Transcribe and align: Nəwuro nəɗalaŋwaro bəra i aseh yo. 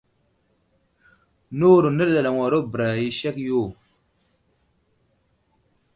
Nəwuro 1.57 1.89
nəɗalaŋwaro 1.93 2.57
bəra 2.71 2.87
i 3.07 3.09
aseh 3.11 3.37
yo. 3.47 3.61